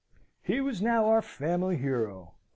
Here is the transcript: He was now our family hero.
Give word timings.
He 0.41 0.61
was 0.61 0.81
now 0.81 1.05
our 1.05 1.21
family 1.21 1.77
hero. 1.77 2.33